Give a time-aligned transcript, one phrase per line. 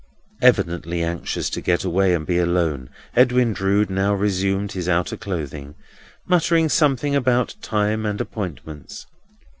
[0.41, 5.75] Evidently anxious to get away and be alone, Edwin Drood now resumed his outer clothing,
[6.25, 9.05] muttering something about time and appointments.